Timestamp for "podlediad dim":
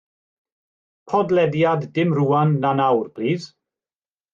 1.13-2.09